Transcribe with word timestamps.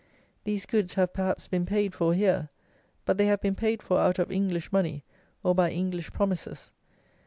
These 0.45 0.65
goods 0.65 0.95
have 0.95 1.13
perhaps 1.13 1.47
been 1.47 1.63
paid 1.63 1.93
for 1.93 2.15
here, 2.15 2.49
but 3.05 3.19
they 3.19 3.27
have 3.27 3.39
been 3.39 3.53
paid 3.53 3.83
for 3.83 3.99
out 3.99 4.17
of 4.17 4.31
English 4.31 4.71
money 4.71 5.03
or 5.43 5.53
by 5.53 5.69
English 5.69 6.09
promises. 6.11 6.73